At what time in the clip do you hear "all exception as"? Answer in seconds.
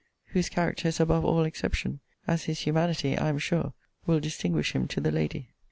1.23-2.45